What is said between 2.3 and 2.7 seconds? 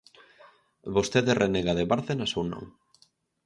ou non?